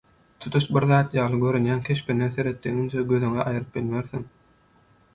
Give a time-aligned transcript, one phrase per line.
[0.45, 4.29] tutuş bir zat ýaly görünýän keşbine seretdigiňçe gözüňi aýryp bilmersiň